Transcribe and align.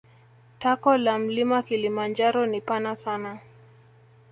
Tako 0.59 0.93
la 1.01 1.13
mlima 1.25 1.61
kilimanjaro 1.69 2.45
ni 2.45 2.61
pana 2.61 2.95
sana 2.97 3.39